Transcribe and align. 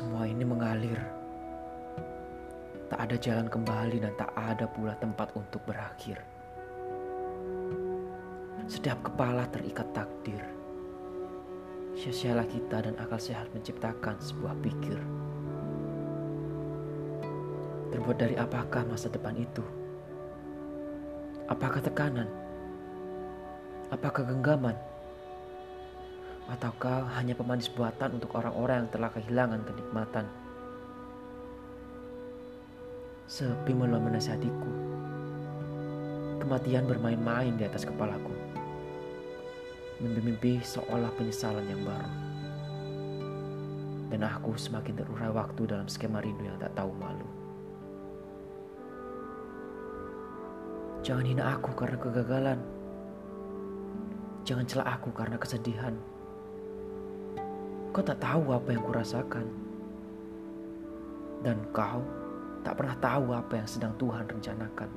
ini 0.00 0.40
mengalir. 0.40 0.96
Tak 2.88 2.96
ada 2.96 3.16
jalan 3.20 3.44
kembali 3.44 4.00
dan 4.00 4.16
tak 4.16 4.32
ada 4.32 4.64
pula 4.64 4.96
tempat 4.96 5.28
untuk 5.36 5.60
berakhir. 5.68 6.16
Setiap 8.64 9.04
kepala 9.04 9.44
terikat 9.52 9.84
takdir. 9.92 10.40
Sia-sialah 11.92 12.48
kita 12.48 12.88
dan 12.88 12.96
akal 12.96 13.20
sehat 13.20 13.52
menciptakan 13.52 14.16
sebuah 14.16 14.56
pikir. 14.64 14.96
Terbuat 17.92 18.16
dari 18.16 18.36
apakah 18.40 18.88
masa 18.88 19.12
depan 19.12 19.36
itu? 19.36 19.60
Apakah 21.52 21.84
tekanan? 21.84 22.32
Apakah 23.92 24.24
genggaman? 24.24 24.91
Ataukah 26.52 27.08
hanya 27.16 27.32
pemanis 27.32 27.72
buatan 27.72 28.20
untuk 28.20 28.36
orang-orang 28.36 28.84
yang 28.84 28.90
telah 28.92 29.08
kehilangan 29.08 29.64
kenikmatan? 29.64 30.28
Sepi 33.24 33.72
mulai 33.72 33.96
menasihatiku. 33.96 34.72
Kematian 36.44 36.84
bermain-main 36.84 37.56
di 37.56 37.64
atas 37.64 37.88
kepalaku. 37.88 38.36
Mimpi-mimpi 40.04 40.60
seolah 40.60 41.08
penyesalan 41.16 41.64
yang 41.64 41.80
baru. 41.88 42.12
Dan 44.12 44.20
aku 44.28 44.52
semakin 44.52 44.92
terurai 44.92 45.32
waktu 45.32 45.64
dalam 45.64 45.88
skema 45.88 46.20
rindu 46.20 46.44
yang 46.44 46.60
tak 46.60 46.76
tahu 46.76 46.92
malu. 47.00 47.24
Jangan 51.00 51.24
hina 51.24 51.56
aku 51.56 51.72
karena 51.72 51.96
kegagalan. 51.96 52.60
Jangan 54.44 54.68
celak 54.68 55.00
aku 55.00 55.08
karena 55.16 55.40
kesedihan. 55.40 55.96
Kau 57.92 58.00
tak 58.00 58.24
tahu 58.24 58.56
apa 58.56 58.68
yang 58.72 58.80
kurasakan. 58.88 59.46
Dan 61.44 61.60
kau 61.76 62.00
tak 62.64 62.80
pernah 62.80 62.96
tahu 62.96 63.36
apa 63.36 63.52
yang 63.60 63.68
sedang 63.68 63.92
Tuhan 64.00 64.24
rencanakan. 64.24 64.90